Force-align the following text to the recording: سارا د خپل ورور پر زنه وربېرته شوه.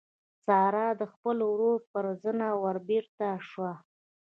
سارا 0.45 0.87
د 0.99 1.01
خپل 1.13 1.37
ورور 1.51 1.79
پر 1.91 2.05
زنه 2.23 2.47
وربېرته 2.63 3.27
شوه. 3.49 3.73